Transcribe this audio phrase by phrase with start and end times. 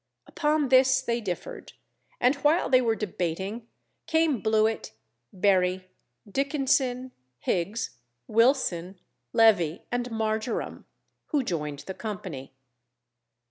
[0.25, 1.73] Upon this they differed,
[2.19, 3.67] and while they were debating,
[4.07, 4.93] came Blewit,
[5.31, 5.91] Berry,
[6.27, 8.99] Dickenson, Higgs, Wilson,
[9.31, 10.85] Levee, and Marjoram,
[11.27, 12.55] who joined the company.